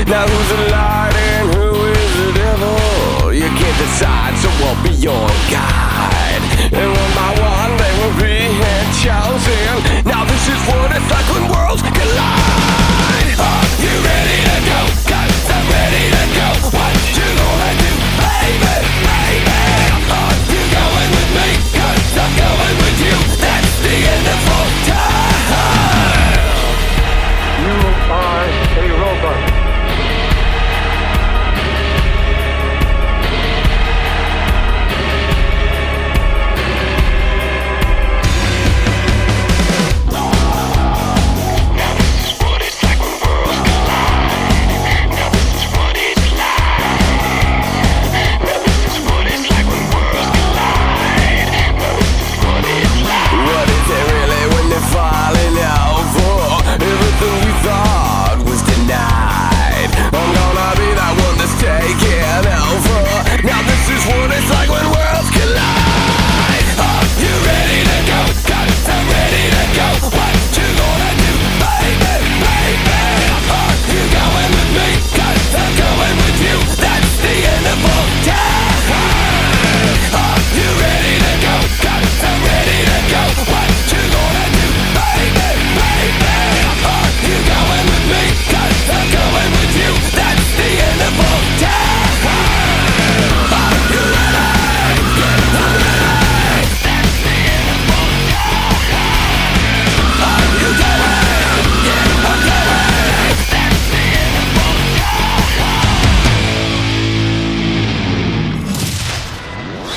Now 0.07 0.25
who's 0.25 0.49
the 0.49 0.71
light 0.71 1.13
and 1.13 1.53
who 1.53 1.83
is 1.83 2.11
the 2.15 2.31
devil? 2.31 3.33
You 3.33 3.49
can't 3.59 3.77
decide, 3.77 4.37
so 4.37 4.47
I'll 4.63 4.81
be 4.81 4.95
your 4.95 5.27
guide. 5.51 6.43
And 6.71 6.89
one 6.95 7.13
by 7.13 7.31
one, 7.43 7.75
they 7.75 7.91
will 7.99 8.15
be 8.15 8.47
chosen. 9.03 9.86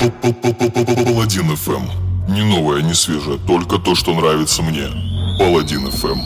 Паладин 0.01 1.55
ФМ. 1.55 1.82
Не 2.32 2.40
новое, 2.42 2.80
не 2.80 2.94
свежее, 2.94 3.38
только 3.46 3.76
то, 3.76 3.94
что 3.94 4.14
нравится 4.14 4.62
мне. 4.62 4.86
Паладин 5.38 5.90
ФМ. 5.90 6.20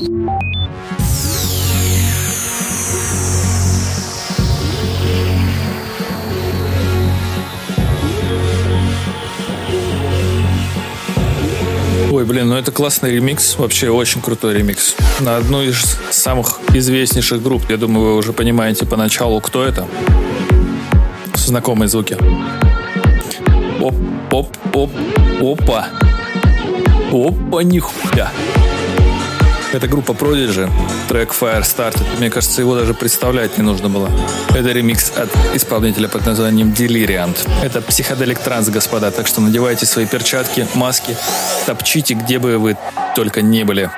Ой, 12.12 12.24
блин, 12.24 12.50
ну 12.50 12.54
это 12.54 12.70
классный 12.70 13.10
ремикс, 13.10 13.58
вообще 13.58 13.90
очень 13.90 14.22
крутой 14.22 14.54
ремикс. 14.54 14.94
На 15.18 15.36
одну 15.36 15.62
из 15.62 15.98
самых 16.12 16.60
известнейших 16.72 17.42
групп, 17.42 17.68
я 17.68 17.76
думаю, 17.76 18.06
вы 18.06 18.16
уже 18.18 18.32
понимаете 18.32 18.86
поначалу, 18.86 19.40
кто 19.40 19.64
это. 19.64 19.88
Знакомые 21.34 21.88
звуки. 21.88 22.16
Оп, 23.84 23.94
оп, 24.32 24.46
оп, 24.72 24.90
опа. 25.42 25.88
Опа, 27.12 27.62
нихуя. 27.62 28.32
Это 29.74 29.88
группа 29.88 30.12
Prodigy, 30.12 30.70
трек 31.06 31.34
Fire 31.38 31.60
Started. 31.60 32.06
Мне 32.18 32.30
кажется, 32.30 32.62
его 32.62 32.76
даже 32.76 32.94
представлять 32.94 33.58
не 33.58 33.62
нужно 33.62 33.90
было. 33.90 34.10
Это 34.54 34.72
ремикс 34.72 35.12
от 35.18 35.28
исполнителя 35.54 36.08
под 36.08 36.24
названием 36.24 36.70
Deliriant. 36.70 37.36
Это 37.62 37.82
психоделик 37.82 38.38
транс, 38.38 38.70
господа, 38.70 39.10
так 39.10 39.26
что 39.26 39.42
надевайте 39.42 39.84
свои 39.84 40.06
перчатки, 40.06 40.66
маски, 40.72 41.14
топчите, 41.66 42.14
где 42.14 42.38
бы 42.38 42.56
вы 42.56 42.78
только 43.14 43.42
не 43.42 43.64
были. 43.64 43.90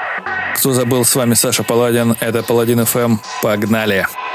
Кто 0.56 0.72
забыл, 0.72 1.04
с 1.04 1.14
вами 1.14 1.34
Саша 1.34 1.62
Паладин, 1.62 2.16
это 2.18 2.42
Паладин 2.42 2.80
FM. 2.80 3.18
Погнали! 3.40 4.04
time. 4.04 4.25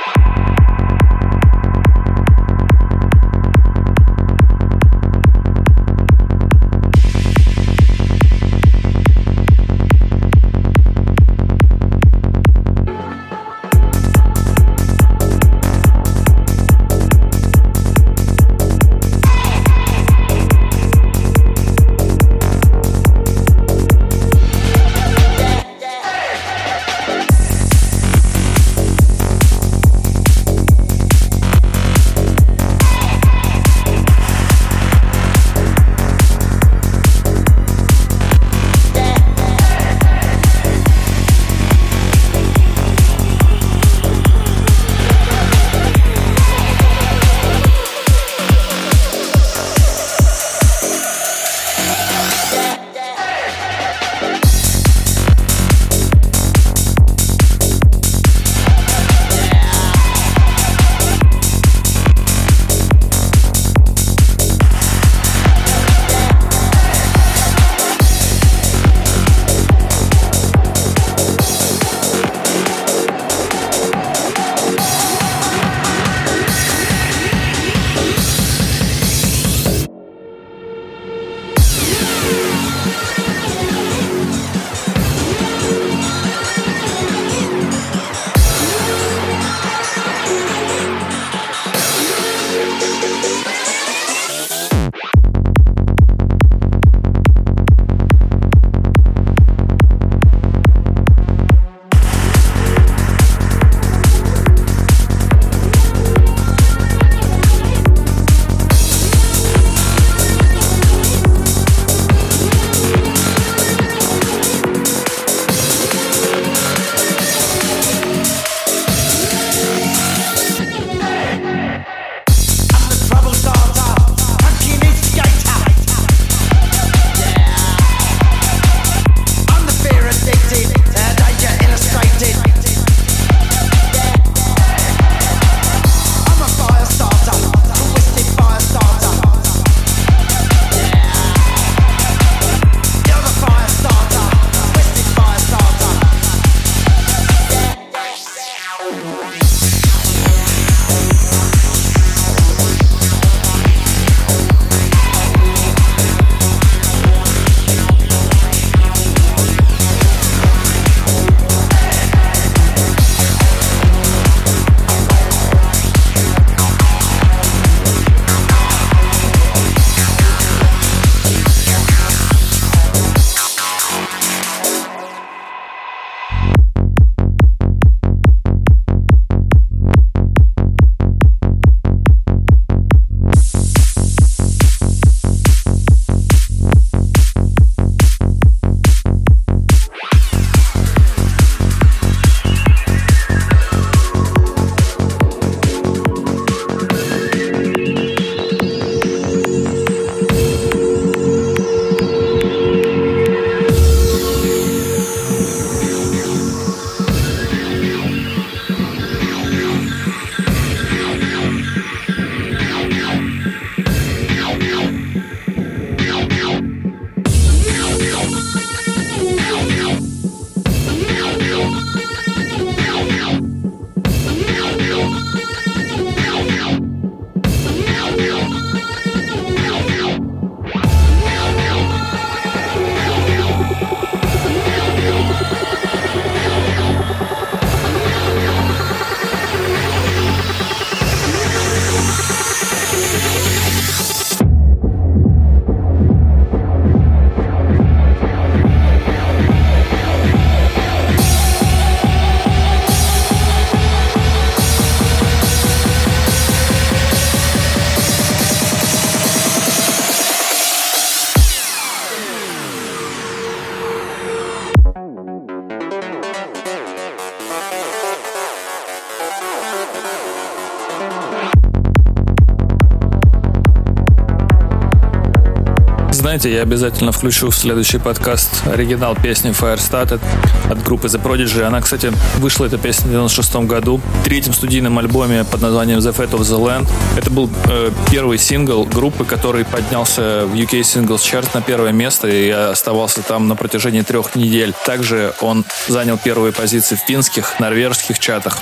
Знаете, 276.32 276.54
я 276.54 276.62
обязательно 276.62 277.12
включу 277.12 277.50
в 277.50 277.56
следующий 277.58 277.98
подкаст 277.98 278.66
оригинал 278.66 279.16
песни 279.16 279.52
Fire 279.52 279.76
Started 279.76 280.22
от 280.70 280.82
группы 280.82 281.08
The 281.08 281.22
Prodigy. 281.22 281.62
Она, 281.62 281.82
кстати, 281.82 282.10
вышла 282.38 282.68
эта 282.68 282.78
песня 282.78 283.08
в 283.08 283.12
96 283.12 283.56
году. 283.68 284.00
В 284.22 284.24
третьем 284.24 284.54
студийном 284.54 284.98
альбоме 284.98 285.44
под 285.44 285.62
названием 285.62 286.00
The 286.00 286.16
Fate 286.16 286.32
of 286.32 286.40
the 286.40 286.58
Land. 286.58 286.88
Это 287.18 287.30
был 287.32 287.50
э, 287.66 287.92
первый 288.10 288.38
сингл 288.38 288.86
группы, 288.86 289.26
который 289.26 289.66
поднялся 289.66 290.46
в 290.46 290.54
UK 290.54 290.80
Singles 290.84 291.18
Chart 291.18 291.46
на 291.54 291.62
первое 291.62 291.92
место 291.92 292.30
и 292.30 292.50
оставался 292.50 293.24
там 293.24 293.50
на 293.50 293.58
протяжении 293.58 294.02
трех 294.02 294.34
недель. 294.34 294.74
Также 294.86 295.34
он 295.42 295.66
занял 295.90 296.18
первые 296.18 296.54
позиции 296.54 296.96
в 296.96 297.00
финских, 297.00 297.60
норвежских 297.60 298.20
чатах. 298.20 298.60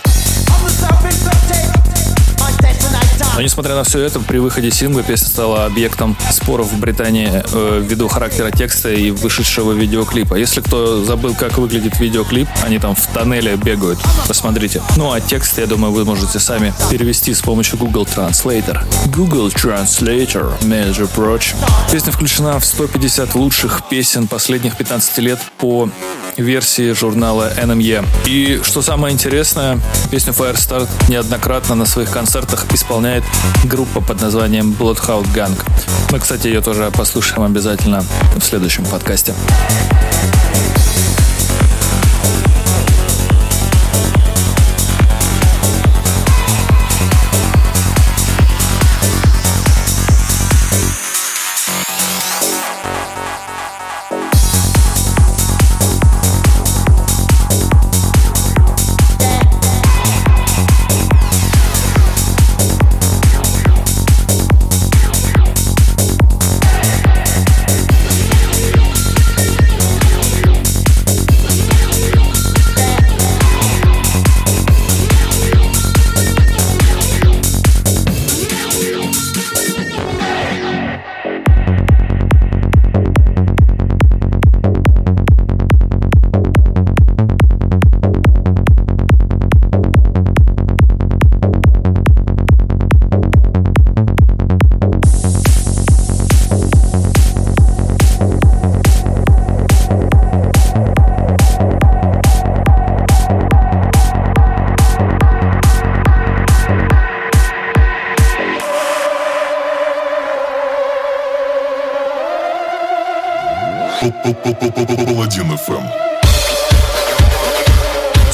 Но 3.36 3.42
несмотря 3.42 3.76
на 3.76 3.84
все 3.84 4.00
это, 4.00 4.20
при 4.20 4.38
выходе 4.38 4.72
сингла 4.72 5.04
песня 5.04 5.28
стала 5.28 5.66
объектом 5.66 6.18
споров 6.32 6.72
в 6.72 6.80
Британии 6.80 7.30
э, 7.32 7.84
ввиду 7.84 8.08
характера 8.08 8.52
текста 8.52 8.90
и 8.90 9.12
вышедшего 9.12 9.74
видеоклипа. 9.74 10.36
Если 10.36 10.62
кто 10.62 11.04
забыл, 11.04 11.36
как 11.36 11.58
выглядит 11.58 12.00
видеоклип, 12.00 12.48
они 12.64 12.80
там 12.80 12.96
в 12.96 13.08
тоннеле 13.08 13.56
бегают. 13.56 14.00
Посмотрите. 14.28 14.82
Ну 14.98 15.12
а 15.12 15.22
текст, 15.22 15.58
я 15.58 15.68
думаю, 15.68 15.94
вы 15.94 16.06
можете 16.06 16.40
сами 16.40 16.74
перевести 16.90 17.34
с 17.34 17.42
помощью 17.42 17.78
Google 17.78 18.06
Translator. 18.06 18.84
Google 19.16 19.48
Translator, 19.50 20.66
между 20.66 21.08
прочим. 21.08 21.58
Песня 21.92 22.12
включена 22.12 22.60
в 22.60 22.66
150 22.66 23.36
лучших 23.36 23.84
песен 23.90 24.28
последних 24.28 24.76
15 24.76 25.18
лет 25.20 25.40
по 25.58 25.90
версии 26.42 26.94
журнала 26.94 27.52
NME. 27.58 28.06
И 28.26 28.62
что 28.64 28.82
самое 28.82 29.14
интересное, 29.14 29.80
песню 30.12 30.34
Firestart 30.34 30.90
неоднократно 31.10 31.76
на 31.76 31.86
своих 31.86 32.12
концертах 32.12 32.66
исполняет 32.74 33.24
группа 33.64 34.02
под 34.02 34.22
названием 34.22 34.76
Bloodhound 34.78 35.28
Gang. 35.34 35.58
Мы, 36.12 36.20
кстати, 36.20 36.48
ее 36.48 36.62
тоже 36.62 36.92
послушаем 36.92 37.44
обязательно 37.44 38.04
в 38.36 38.44
следующем 38.44 38.86
подкасте. 38.86 39.34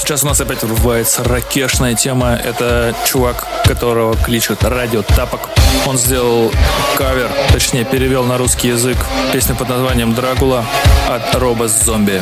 Сейчас 0.06 0.24
у 0.24 0.28
нас 0.28 0.40
опять 0.40 0.62
врывается 0.62 1.24
ракешная 1.24 1.96
тема. 1.96 2.36
Это 2.36 2.94
чувак, 3.08 3.44
которого 3.66 4.16
кличут 4.16 4.64
Радио 4.64 5.02
Тапок. 5.02 5.50
Он 5.88 5.98
сделал 5.98 6.52
кавер, 6.96 7.28
точнее 7.52 7.86
перевел 7.86 8.24
на 8.24 8.38
русский 8.38 8.68
язык 8.68 8.98
песню 9.34 9.56
под 9.56 9.68
названием 9.68 10.14
«Драгула» 10.14 10.64
от 11.10 11.34
Робос 11.34 11.72
Зомби. 11.72 12.22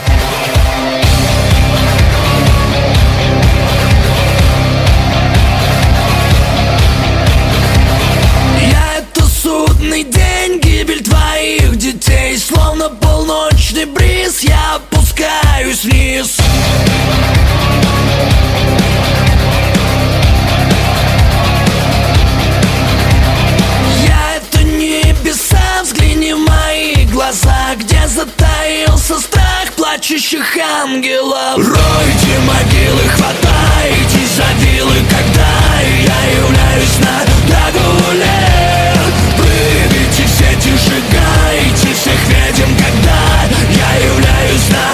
Я 8.61 8.99
это 8.99 9.23
судный 9.25 10.05
день, 10.05 10.61
гибель 10.61 11.03
твоих 11.03 11.75
детей 11.75 12.38
Словно 12.38 12.89
полночный 12.89 13.86
бриз, 13.86 14.39
я 14.39 14.79
опускаюсь 15.14 15.84
вниз. 15.84 16.38
Я 24.05 24.36
это 24.38 24.64
небеса, 24.64 25.57
взгляни 25.84 26.34
в 26.34 26.39
мои 26.39 27.05
глаза 27.05 27.76
Где 27.78 28.07
затаился 28.07 29.20
страх 29.20 29.72
плачущих 29.76 30.57
ангелов. 30.57 31.57
Ройте 31.57 32.39
могилы, 32.45 33.03
хватайтесь 33.09 34.36
за 34.36 34.66
вилы 34.66 34.95
Когда 35.09 35.82
я 35.82 36.32
являюсь 36.38 36.99
на 36.99 37.24
Драгуле 37.47 38.93
Прыгайте 39.38 40.24
в 40.24 40.30
сети, 40.30 40.74
сжигайте 40.78 41.93
всех 41.93 42.20
ведьм 42.28 42.70
Когда 42.78 43.34
я 43.70 44.05
являюсь 44.05 44.70
на 44.70 44.93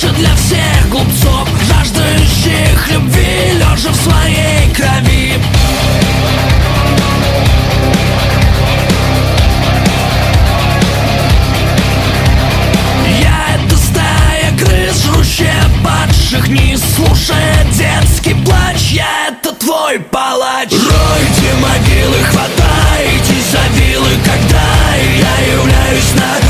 чаша 0.00 0.12
для 0.14 0.34
всех 0.34 0.88
глупцов 0.88 1.48
Жаждающих 1.68 2.88
любви, 2.90 3.52
лежа 3.54 3.90
в 3.90 3.96
своей 3.96 4.72
крови. 4.74 5.34
Я 13.20 13.56
это 13.56 13.76
стая 13.76 14.58
крыс, 14.58 15.04
жрущая 15.04 15.64
падших 15.84 16.48
низ. 16.48 16.82
Слушая 16.96 17.64
детский 17.72 18.34
плач, 18.44 18.92
я 18.92 19.28
это 19.28 19.52
твой 19.54 19.98
палач. 19.98 20.70
Ройте 20.70 21.54
могилы, 21.60 22.22
хватайтесь 22.24 23.50
за 23.50 23.80
вилы 23.80 24.10
Когда 24.24 24.96
я 24.96 25.52
являюсь 25.52 26.14
на 26.14 26.49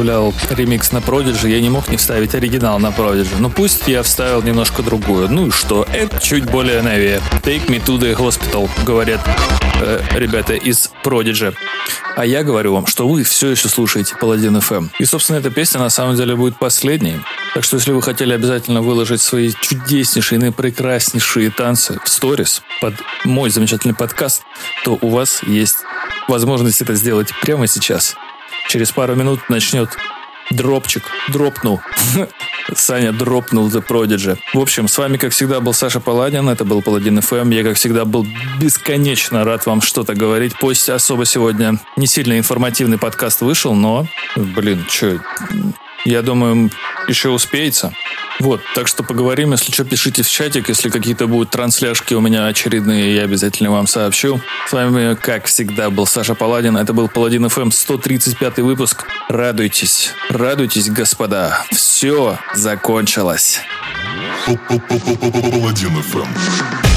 вставлял 0.00 0.32
ремикс 0.48 0.92
на 0.92 0.98
Prodigy, 0.98 1.50
я 1.50 1.60
не 1.60 1.68
мог 1.68 1.88
не 1.88 1.98
вставить 1.98 2.34
оригинал 2.34 2.78
на 2.78 2.86
Prodigy. 2.86 3.34
Ну 3.38 3.50
пусть 3.50 3.86
я 3.86 4.02
вставил 4.02 4.40
немножко 4.42 4.82
другую. 4.82 5.28
Ну 5.30 5.48
и 5.48 5.50
что? 5.50 5.86
Это 5.92 6.18
чуть 6.18 6.50
более 6.50 6.80
новее. 6.80 7.20
Take 7.42 7.66
me 7.66 7.84
to 7.84 7.98
the 7.98 8.16
hospital, 8.16 8.70
говорят 8.86 9.20
э, 9.82 10.00
ребята 10.14 10.54
из 10.54 10.90
Prodigy. 11.04 11.54
А 12.16 12.24
я 12.24 12.42
говорю 12.42 12.72
вам, 12.72 12.86
что 12.86 13.06
вы 13.06 13.24
все 13.24 13.50
еще 13.50 13.68
слушаете 13.68 14.16
Паладин 14.16 14.56
FM. 14.56 14.88
И, 14.98 15.04
собственно, 15.04 15.36
эта 15.36 15.50
песня 15.50 15.80
на 15.80 15.90
самом 15.90 16.16
деле 16.16 16.34
будет 16.34 16.58
последней. 16.58 17.20
Так 17.52 17.62
что, 17.62 17.76
если 17.76 17.92
вы 17.92 18.00
хотели 18.00 18.32
обязательно 18.32 18.80
выложить 18.80 19.20
свои 19.20 19.52
чудеснейшие, 19.52 20.38
наипрекраснейшие 20.38 21.50
танцы 21.50 22.00
в 22.02 22.08
сторис 22.08 22.62
под 22.80 22.94
мой 23.26 23.50
замечательный 23.50 23.94
подкаст, 23.94 24.44
то 24.82 24.96
у 25.02 25.10
вас 25.10 25.42
есть 25.42 25.76
возможность 26.26 26.80
это 26.80 26.94
сделать 26.94 27.34
прямо 27.42 27.66
сейчас. 27.66 28.16
Через 28.70 28.92
пару 28.92 29.16
минут 29.16 29.48
начнет 29.48 29.88
дропчик, 30.52 31.02
дропнул. 31.26 31.80
Саня 32.72 33.10
дропнул 33.10 33.66
The 33.66 33.84
Prodigy. 33.84 34.38
В 34.54 34.60
общем, 34.60 34.86
с 34.86 34.96
вами, 34.96 35.16
как 35.16 35.32
всегда, 35.32 35.58
был 35.58 35.72
Саша 35.72 35.98
Паладин. 35.98 36.48
Это 36.48 36.64
был 36.64 36.80
Паладин 36.80 37.18
FM. 37.18 37.52
Я, 37.52 37.64
как 37.64 37.74
всегда, 37.74 38.04
был 38.04 38.24
бесконечно 38.60 39.42
рад 39.42 39.66
вам 39.66 39.82
что-то 39.82 40.14
говорить. 40.14 40.52
Пусть 40.60 40.88
особо 40.88 41.24
сегодня 41.24 41.80
не 41.96 42.06
сильно 42.06 42.38
информативный 42.38 42.96
подкаст 42.96 43.40
вышел, 43.40 43.74
но, 43.74 44.06
блин, 44.36 44.86
что, 44.88 45.18
я 46.04 46.22
думаю, 46.22 46.70
еще 47.08 47.30
успеется. 47.30 47.92
Вот, 48.40 48.62
так 48.74 48.88
что 48.88 49.02
поговорим. 49.02 49.52
Если 49.52 49.70
что, 49.70 49.84
пишите 49.84 50.22
в 50.22 50.28
чатик. 50.28 50.68
Если 50.70 50.88
какие-то 50.88 51.26
будут 51.26 51.50
трансляшки 51.50 52.14
у 52.14 52.20
меня 52.20 52.46
очередные, 52.46 53.14
я 53.14 53.22
обязательно 53.24 53.70
вам 53.70 53.86
сообщу. 53.86 54.40
С 54.66 54.72
вами, 54.72 55.14
как 55.14 55.44
всегда, 55.44 55.90
был 55.90 56.06
Саша 56.06 56.34
Паладин. 56.34 56.76
Это 56.76 56.94
был 56.94 57.08
Паладин 57.08 57.44
FM 57.44 57.70
135 57.70 58.58
выпуск. 58.58 59.04
Радуйтесь, 59.28 60.12
радуйтесь, 60.30 60.90
господа. 60.90 61.64
Все 61.70 62.38
закончилось. 62.54 63.60
Паладин 64.46 65.98
FM. 65.98 66.89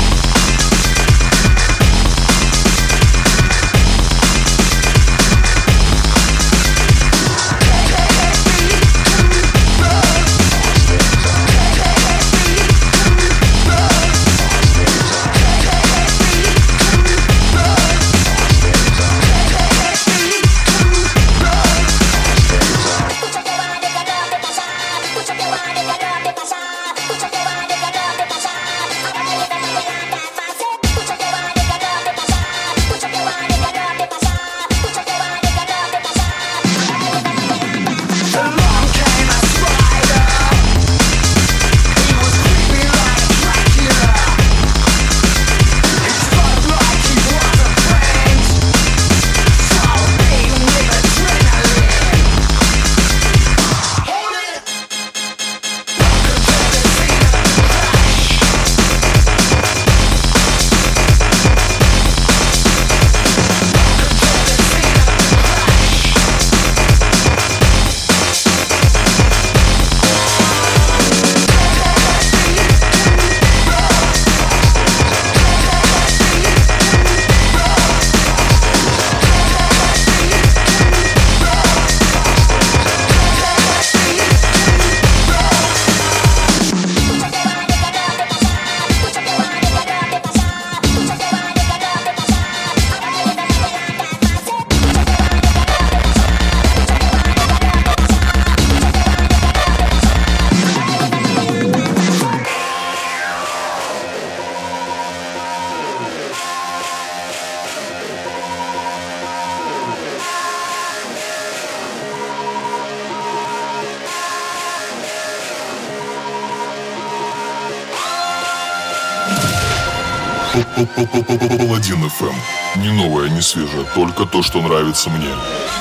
Свежее, 123.44 123.86
только 123.94 124.26
то, 124.26 124.42
что 124.42 124.62
нравится 124.62 125.10
мне. 125.10 125.30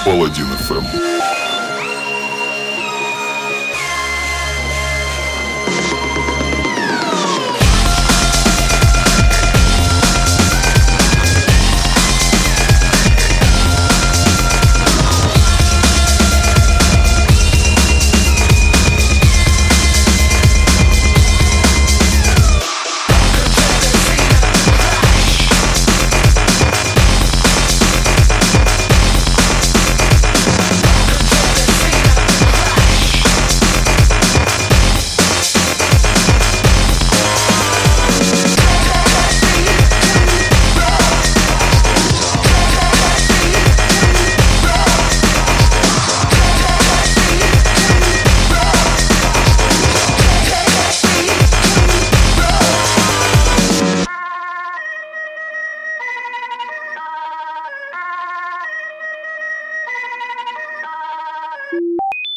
Паладин 0.04 0.46
FM. 0.68 1.22